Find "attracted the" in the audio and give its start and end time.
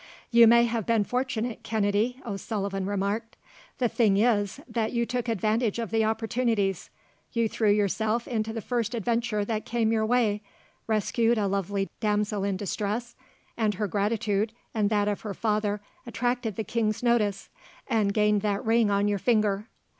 16.07-16.63